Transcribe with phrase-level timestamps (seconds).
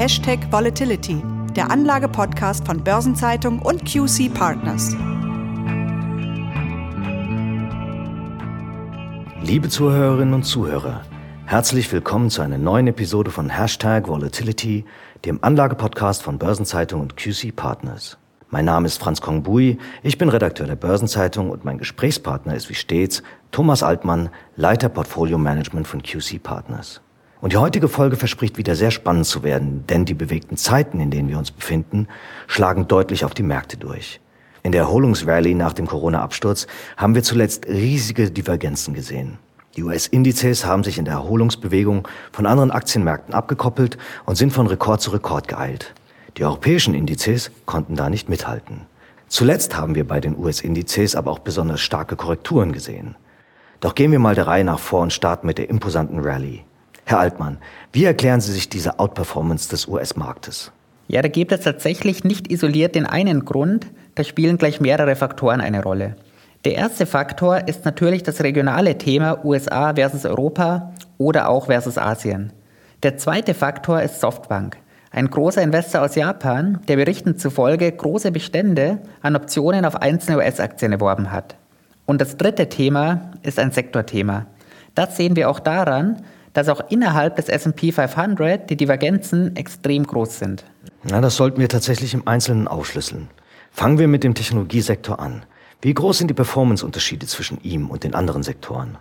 [0.00, 1.22] Hashtag Volatility,
[1.54, 4.96] der Anlage-Podcast von Börsenzeitung und QC Partners.
[9.42, 11.02] Liebe Zuhörerinnen und Zuhörer,
[11.44, 14.86] herzlich willkommen zu einer neuen Episode von Hashtag Volatility,
[15.26, 18.16] dem Anlage-Podcast von Börsenzeitung und QC Partners.
[18.48, 22.74] Mein Name ist Franz Kongbui, ich bin Redakteur der Börsenzeitung und mein Gesprächspartner ist wie
[22.74, 27.02] stets Thomas Altmann, Leiter Portfolio Management von QC Partners.
[27.40, 31.10] Und die heutige Folge verspricht wieder sehr spannend zu werden, denn die bewegten Zeiten, in
[31.10, 32.06] denen wir uns befinden,
[32.46, 34.20] schlagen deutlich auf die Märkte durch.
[34.62, 36.66] In der Erholungsrallye nach dem Corona-Absturz
[36.98, 39.38] haben wir zuletzt riesige Divergenzen gesehen.
[39.76, 43.96] Die US-Indizes haben sich in der Erholungsbewegung von anderen Aktienmärkten abgekoppelt
[44.26, 45.94] und sind von Rekord zu Rekord geeilt.
[46.36, 48.82] Die europäischen Indizes konnten da nicht mithalten.
[49.28, 53.14] Zuletzt haben wir bei den US-Indizes aber auch besonders starke Korrekturen gesehen.
[53.78, 56.64] Doch gehen wir mal der Reihe nach vor und starten mit der imposanten Rallye.
[57.04, 57.58] Herr Altmann,
[57.92, 60.72] wie erklären Sie sich diese Outperformance des US-Marktes?
[61.08, 65.60] Ja, da gibt es tatsächlich nicht isoliert den einen Grund, da spielen gleich mehrere Faktoren
[65.60, 66.16] eine Rolle.
[66.64, 72.52] Der erste Faktor ist natürlich das regionale Thema USA versus Europa oder auch versus Asien.
[73.02, 74.76] Der zweite Faktor ist Softbank,
[75.10, 80.92] ein großer Investor aus Japan, der Berichten zufolge große Bestände an Optionen auf einzelne US-Aktien
[80.92, 81.56] erworben hat.
[82.06, 84.46] Und das dritte Thema ist ein Sektorthema.
[84.94, 90.38] Das sehen wir auch daran, dass auch innerhalb des SP 500 die Divergenzen extrem groß
[90.38, 90.64] sind.
[91.04, 93.28] Na, das sollten wir tatsächlich im Einzelnen aufschlüsseln.
[93.70, 95.44] Fangen wir mit dem Technologiesektor an.
[95.82, 98.98] Wie groß sind die Performance-Unterschiede zwischen ihm und den anderen Sektoren?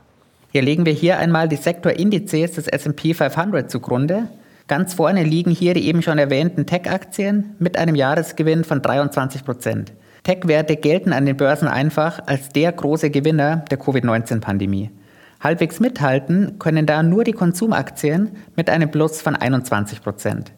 [0.52, 4.28] Hier legen wir hier einmal die Sektorindizes des S&P 500 zugrunde.
[4.67, 9.91] Ganz vorne liegen hier die eben schon erwähnten Tech-Aktien mit einem Jahresgewinn von 23 Prozent.
[10.23, 14.91] Tech-Werte gelten an den Börsen einfach als der große Gewinner der Covid-19-Pandemie.
[15.40, 20.52] Halbwegs mithalten können da nur die Konsumaktien mit einem Plus von 21 Prozent.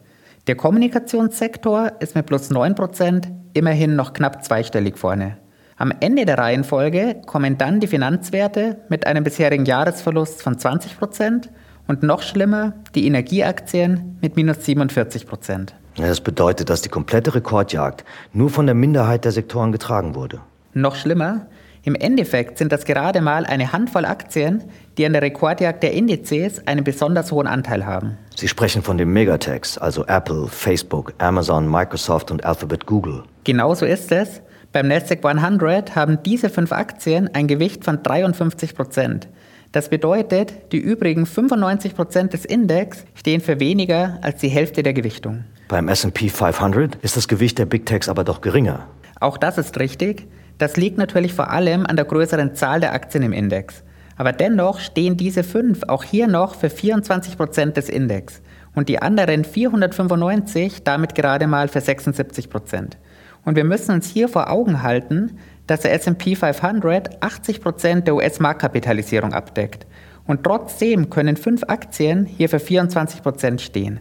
[0.48, 5.38] Der Kommunikationssektor ist mit plus 9 Prozent immerhin noch knapp zweistellig vorne.
[5.76, 11.50] Am Ende der Reihenfolge kommen dann die Finanzwerte mit einem bisherigen Jahresverlust von 20 Prozent
[11.86, 15.74] und noch schlimmer die Energieaktien mit minus 47 Prozent.
[15.96, 20.40] Das bedeutet, dass die komplette Rekordjagd nur von der Minderheit der Sektoren getragen wurde.
[20.74, 21.46] Noch schlimmer,
[21.84, 24.62] im Endeffekt sind das gerade mal eine Handvoll Aktien,
[24.96, 28.18] die an der Rekordjagd der Indizes einen besonders hohen Anteil haben.
[28.36, 33.24] Sie sprechen von den Megatechs, also Apple, Facebook, Amazon, Microsoft und Alphabet Google.
[33.42, 34.42] Genauso ist es.
[34.70, 39.28] Beim Nasdaq 100 haben diese fünf Aktien ein Gewicht von 53 Prozent.
[39.72, 44.92] Das bedeutet, die übrigen 95 Prozent des Index stehen für weniger als die Hälfte der
[44.92, 45.44] Gewichtung.
[45.66, 48.86] Beim S&P 500 ist das Gewicht der Big Techs aber doch geringer.
[49.18, 50.28] Auch das ist richtig.
[50.62, 53.82] Das liegt natürlich vor allem an der größeren Zahl der Aktien im Index.
[54.16, 58.40] Aber dennoch stehen diese fünf auch hier noch für 24 Prozent des Index
[58.76, 62.96] und die anderen 495 damit gerade mal für 76 Prozent.
[63.44, 65.36] Und wir müssen uns hier vor Augen halten,
[65.66, 69.88] dass der S&P 500 80 Prozent der US-Marktkapitalisierung abdeckt.
[70.28, 73.98] Und trotzdem können fünf Aktien hier für 24 Prozent stehen.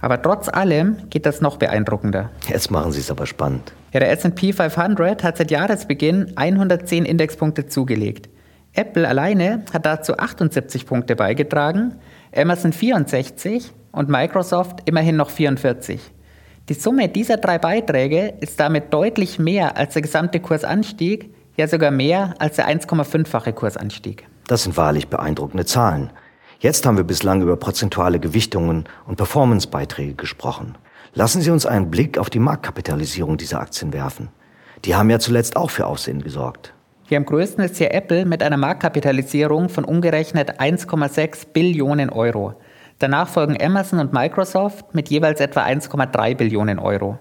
[0.00, 2.30] Aber trotz allem geht das noch beeindruckender.
[2.48, 3.72] Jetzt machen Sie es aber spannend.
[3.92, 8.28] Ja, der S&P 500 hat seit Jahresbeginn 110 Indexpunkte zugelegt.
[8.72, 11.96] Apple alleine hat dazu 78 Punkte beigetragen,
[12.34, 16.00] Amazon 64 und Microsoft immerhin noch 44.
[16.68, 21.90] Die Summe dieser drei Beiträge ist damit deutlich mehr als der gesamte Kursanstieg, ja sogar
[21.90, 24.28] mehr als der 1,5-fache Kursanstieg.
[24.46, 26.10] Das sind wahrlich beeindruckende Zahlen.
[26.60, 30.76] Jetzt haben wir bislang über prozentuale Gewichtungen und Performancebeiträge gesprochen.
[31.14, 34.28] Lassen Sie uns einen Blick auf die Marktkapitalisierung dieser Aktien werfen.
[34.84, 36.74] Die haben ja zuletzt auch für Aufsehen gesorgt.
[37.04, 42.52] Hier am größten ist hier Apple mit einer Marktkapitalisierung von umgerechnet 1,6 Billionen Euro.
[42.98, 47.18] Danach folgen Amazon und Microsoft mit jeweils etwa 1,3 Billionen Euro.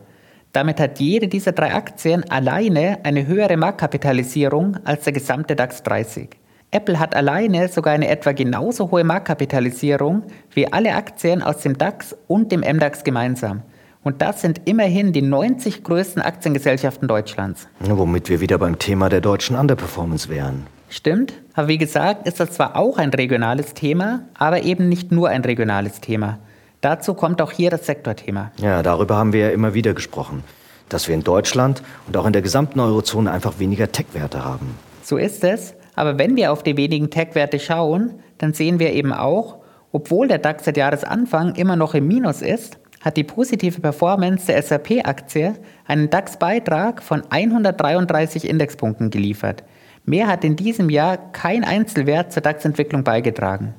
[0.51, 6.29] Damit hat jede dieser drei Aktien alleine eine höhere Marktkapitalisierung als der gesamte DAX 30.
[6.71, 10.23] Apple hat alleine sogar eine etwa genauso hohe Marktkapitalisierung
[10.53, 13.63] wie alle Aktien aus dem DAX und dem MDAX gemeinsam.
[14.03, 17.67] Und das sind immerhin die 90 größten Aktiengesellschaften Deutschlands.
[17.79, 20.67] Womit wir wieder beim Thema der deutschen Underperformance wären.
[20.89, 25.29] Stimmt, aber wie gesagt, ist das zwar auch ein regionales Thema, aber eben nicht nur
[25.29, 26.37] ein regionales Thema.
[26.81, 28.51] Dazu kommt auch hier das Sektorthema.
[28.57, 30.43] Ja, darüber haben wir ja immer wieder gesprochen,
[30.87, 34.77] dass wir in Deutschland und auch in der gesamten Eurozone einfach weniger Tech-Werte haben.
[35.03, 39.11] So ist es, aber wenn wir auf die wenigen Tech-Werte schauen, dann sehen wir eben
[39.11, 39.57] auch,
[39.91, 44.61] obwohl der DAX seit Jahresanfang immer noch im Minus ist, hat die positive Performance der
[44.61, 45.55] SAP-Aktie
[45.85, 49.63] einen DAX-Beitrag von 133 Indexpunkten geliefert.
[50.05, 53.73] Mehr hat in diesem Jahr kein Einzelwert zur DAX-Entwicklung beigetragen.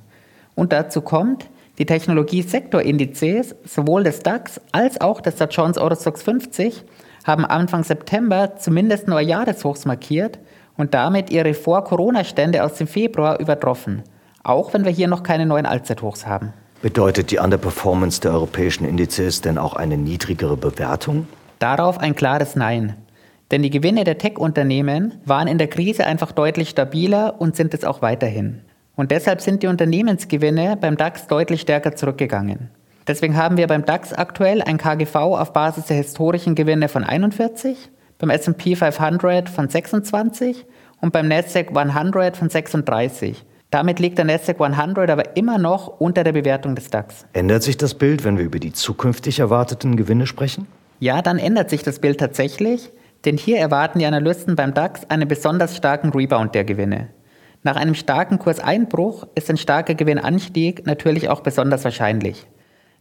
[0.55, 6.85] Und dazu kommt, Die Technologie-Sektorindizes, sowohl des DAX als auch des Dow Jones Eurostox 50,
[7.25, 10.39] haben Anfang September zumindest neue Jahreshochs markiert
[10.81, 14.03] und damit ihre Vor-Corona-Stände aus dem Februar übertroffen,
[14.43, 16.53] auch wenn wir hier noch keine neuen Allzeithochs haben.
[16.83, 21.29] Bedeutet die Underperformance der europäischen Indizes denn auch eine niedrigere Bewertung?
[21.59, 22.95] Darauf ein klares Nein.
[23.51, 27.85] Denn die Gewinne der Tech-Unternehmen waren in der Krise einfach deutlich stabiler und sind es
[27.85, 28.63] auch weiterhin.
[28.97, 32.71] Und deshalb sind die Unternehmensgewinne beim DAX deutlich stärker zurückgegangen.
[33.07, 37.91] Deswegen haben wir beim DAX aktuell ein KGV auf Basis der historischen Gewinne von 41,
[38.21, 40.65] beim S&P 500 von 26
[41.01, 43.45] und beim Nasdaq 100 von 36.
[43.71, 47.27] Damit liegt der Nasdaq 100 aber immer noch unter der Bewertung des DAX.
[47.33, 50.67] Ändert sich das Bild, wenn wir über die zukünftig erwarteten Gewinne sprechen?
[50.99, 52.91] Ja, dann ändert sich das Bild tatsächlich,
[53.25, 57.09] denn hier erwarten die Analysten beim DAX einen besonders starken Rebound der Gewinne.
[57.63, 62.47] Nach einem starken Kurseinbruch ist ein starker Gewinnanstieg natürlich auch besonders wahrscheinlich.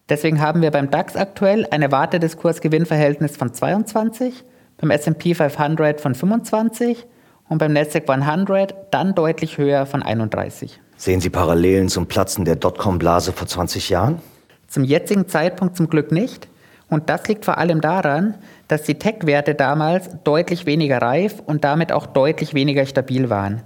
[0.08, 4.44] Deswegen haben wir beim DAX aktuell ein erwartetes Kursgewinnverhältnis von 22,
[4.80, 7.06] beim S&P 500 von 25
[7.48, 10.80] und beim Nasdaq 100 dann deutlich höher von 31.
[10.98, 14.22] Sehen Sie Parallelen zum Platzen der Dotcom-Blase vor 20 Jahren?
[14.68, 16.48] Zum jetzigen Zeitpunkt zum Glück nicht.
[16.90, 18.36] Und das liegt vor allem daran,
[18.68, 23.62] dass die Tech-Werte damals deutlich weniger reif und damit auch deutlich weniger stabil waren.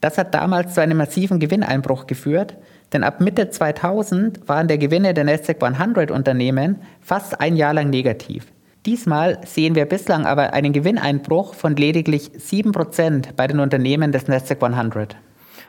[0.00, 2.56] Das hat damals zu einem massiven Gewinneinbruch geführt,
[2.92, 7.90] denn ab Mitte 2000 waren der Gewinne der Nasdaq 100 Unternehmen fast ein Jahr lang
[7.90, 8.46] negativ.
[8.84, 14.60] Diesmal sehen wir bislang aber einen Gewinneinbruch von lediglich 7% bei den Unternehmen des Nasdaq
[14.60, 15.16] 100.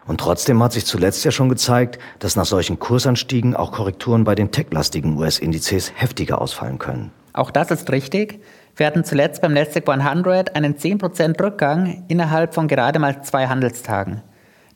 [0.07, 4.33] Und trotzdem hat sich zuletzt ja schon gezeigt, dass nach solchen Kursanstiegen auch Korrekturen bei
[4.33, 7.11] den techlastigen US-Indizes heftiger ausfallen können.
[7.33, 8.41] Auch das ist richtig.
[8.75, 14.23] Wir hatten zuletzt beim Nasdaq 100 einen 10% Rückgang innerhalb von gerade mal zwei Handelstagen.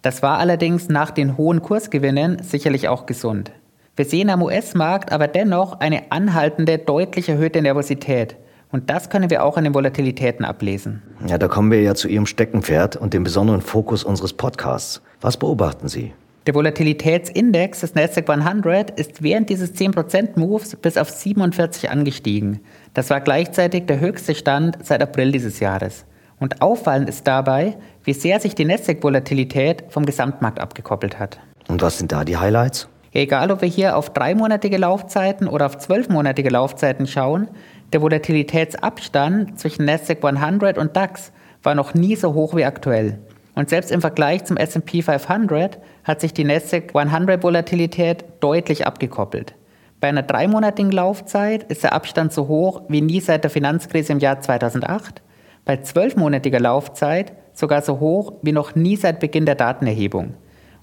[0.03, 3.51] Das war allerdings nach den hohen Kursgewinnen sicherlich auch gesund.
[3.97, 8.35] Wir sehen am US-Markt aber dennoch eine anhaltende, deutlich erhöhte Nervosität.
[8.71, 11.01] Und das können wir auch an den Volatilitäten ablesen.
[11.25, 15.01] Ja, da kommen wir ja zu Ihrem Steckenpferd und dem besonderen Fokus unseres Podcasts.
[15.19, 16.13] Was beobachten Sie?
[16.45, 22.59] Der Volatilitätsindex des Nasdaq 100 ist während dieses 10% Moves bis auf 47 angestiegen.
[22.93, 26.05] Das war gleichzeitig der höchste Stand seit April dieses Jahres.
[26.39, 31.39] Und auffallend ist dabei, wie sehr sich die Nasdaq-Volatilität vom Gesamtmarkt abgekoppelt hat.
[31.67, 32.87] Und was sind da die Highlights?
[33.13, 37.47] Egal, ob wir hier auf dreimonatige Laufzeiten oder auf zwölfmonatige Laufzeiten schauen,
[37.93, 41.31] der Volatilitätsabstand zwischen Nasdaq 100 und DAX
[41.63, 43.19] war noch nie so hoch wie aktuell.
[43.55, 49.55] Und selbst im Vergleich zum S&P 500 hat sich die Nasdaq 100 Volatilität deutlich abgekoppelt.
[49.99, 54.19] Bei einer dreimonatigen Laufzeit ist der Abstand so hoch wie nie seit der Finanzkrise im
[54.19, 55.23] Jahr 2008,
[55.65, 60.35] bei zwölfmonatiger Laufzeit sogar so hoch wie noch nie seit Beginn der Datenerhebung.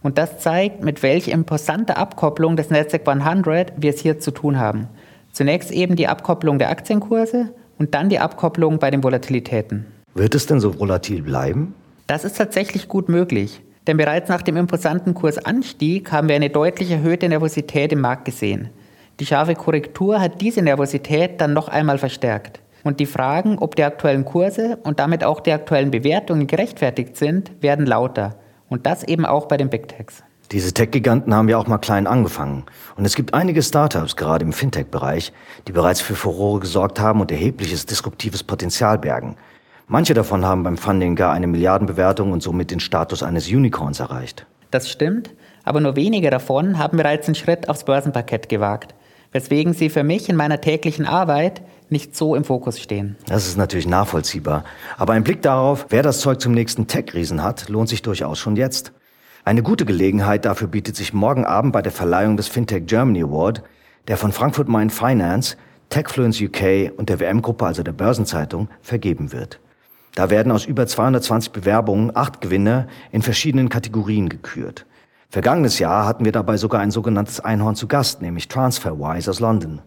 [0.04, 4.58] Und das zeigt, mit welcher imposanter Abkopplung des Nasdaq 100 wir es hier zu tun
[4.60, 4.86] haben.
[5.32, 9.86] Zunächst eben die Abkopplung der Aktienkurse und dann die Abkopplung bei den Volatilitäten.
[10.14, 11.74] Wird es denn so volatil bleiben?
[12.06, 13.62] Das ist tatsächlich gut möglich.
[13.86, 18.68] Denn bereits nach dem imposanten Kursanstieg haben wir eine deutlich erhöhte Nervosität im Markt gesehen.
[19.20, 22.60] Die scharfe Korrektur hat diese Nervosität dann noch einmal verstärkt.
[22.82, 27.52] Und die Fragen, ob die aktuellen Kurse und damit auch die aktuellen Bewertungen gerechtfertigt sind,
[27.62, 28.36] werden lauter.
[28.74, 30.24] Und das eben auch bei den Big Techs.
[30.50, 32.64] Diese Tech-Giganten haben ja auch mal klein angefangen.
[32.96, 35.32] Und es gibt einige Startups, gerade im Fintech-Bereich,
[35.68, 39.36] die bereits für Furore gesorgt haben und erhebliches disruptives Potenzial bergen.
[39.86, 44.44] Manche davon haben beim Funding gar eine Milliardenbewertung und somit den Status eines Unicorns erreicht.
[44.72, 45.30] Das stimmt,
[45.62, 48.92] aber nur wenige davon haben bereits einen Schritt aufs Börsenparkett gewagt,
[49.34, 51.60] weswegen sie für mich in meiner täglichen Arbeit
[51.90, 53.16] nicht so im Fokus stehen.
[53.26, 54.64] Das ist natürlich nachvollziehbar.
[54.96, 58.56] Aber ein Blick darauf, wer das Zeug zum nächsten Tech-Riesen hat, lohnt sich durchaus schon
[58.56, 58.92] jetzt.
[59.44, 63.62] Eine gute Gelegenheit dafür bietet sich morgen Abend bei der Verleihung des Fintech Germany Award,
[64.08, 65.56] der von Frankfurt Main Finance,
[65.90, 69.58] Techfluence UK und der WM-Gruppe, also der Börsenzeitung, vergeben wird.
[70.14, 74.86] Da werden aus über 220 Bewerbungen acht Gewinner in verschiedenen Kategorien gekürt.
[75.28, 79.82] Vergangenes Jahr hatten wir dabei sogar ein sogenanntes Einhorn zu Gast, nämlich TransferWise aus London.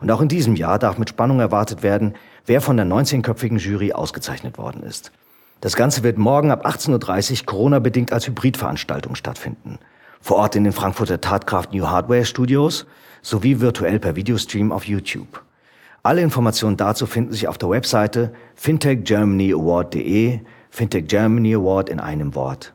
[0.00, 2.14] Und auch in diesem Jahr darf mit Spannung erwartet werden,
[2.46, 5.12] wer von der 19-köpfigen Jury ausgezeichnet worden ist.
[5.60, 9.78] Das Ganze wird morgen ab 18.30 Uhr Corona-bedingt als Hybridveranstaltung stattfinden.
[10.20, 12.86] Vor Ort in den Frankfurter Tatkraft New Hardware Studios
[13.22, 15.42] sowie virtuell per Videostream auf YouTube.
[16.02, 20.40] Alle Informationen dazu finden sich auf der Webseite fintechgermanyaward.de,
[20.70, 22.72] Fintech Germany Award in einem Wort.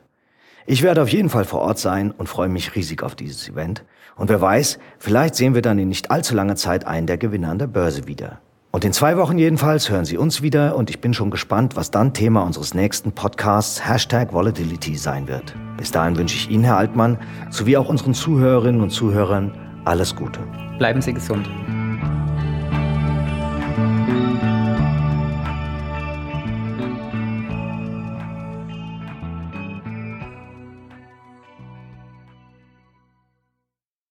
[0.66, 3.84] Ich werde auf jeden Fall vor Ort sein und freue mich riesig auf dieses Event.
[4.16, 7.50] Und wer weiß, vielleicht sehen wir dann in nicht allzu langer Zeit einen der Gewinner
[7.50, 8.40] an der Börse wieder.
[8.70, 11.90] Und in zwei Wochen jedenfalls hören Sie uns wieder und ich bin schon gespannt, was
[11.90, 15.54] dann Thema unseres nächsten Podcasts Hashtag Volatility sein wird.
[15.76, 17.18] Bis dahin wünsche ich Ihnen, Herr Altmann,
[17.50, 19.52] sowie auch unseren Zuhörerinnen und Zuhörern
[19.84, 20.40] Alles Gute.
[20.78, 21.48] Bleiben Sie gesund.